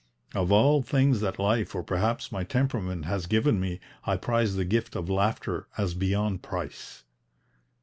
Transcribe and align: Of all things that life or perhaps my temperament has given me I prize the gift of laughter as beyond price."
Of 0.33 0.51
all 0.51 0.81
things 0.81 1.21
that 1.21 1.37
life 1.37 1.75
or 1.75 1.83
perhaps 1.83 2.31
my 2.31 2.43
temperament 2.43 3.05
has 3.05 3.27
given 3.27 3.59
me 3.59 3.79
I 4.03 4.17
prize 4.17 4.55
the 4.55 4.65
gift 4.65 4.95
of 4.95 5.11
laughter 5.11 5.67
as 5.77 5.93
beyond 5.93 6.41
price." 6.41 7.03